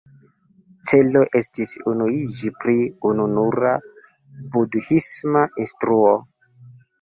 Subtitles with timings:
[0.91, 2.75] Celo estis unuiĝi pri
[3.11, 3.75] ununura
[4.57, 6.17] budhisma instruo.